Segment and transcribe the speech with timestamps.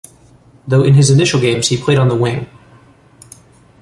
[0.67, 2.49] Though in his initial games he played on the wing.